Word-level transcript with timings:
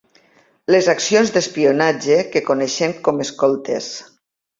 Les 0.75 0.87
accions 0.93 1.33
d'espionatge 1.35 2.17
que 2.35 2.41
coneixem 2.47 2.95
com 3.09 3.21
escoltes. 3.27 3.91